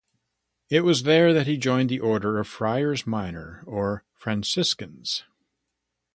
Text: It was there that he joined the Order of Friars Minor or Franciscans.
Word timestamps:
It 0.71 0.81
was 0.81 1.03
there 1.03 1.31
that 1.31 1.45
he 1.45 1.57
joined 1.57 1.89
the 1.89 1.99
Order 1.99 2.39
of 2.39 2.47
Friars 2.47 3.05
Minor 3.05 3.61
or 3.67 4.03
Franciscans. 4.15 5.25